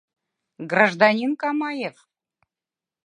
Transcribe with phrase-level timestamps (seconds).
[0.71, 1.95] Гражданин Камаев!